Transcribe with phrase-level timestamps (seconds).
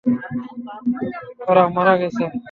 [1.49, 2.23] ওরা মারা গেছে!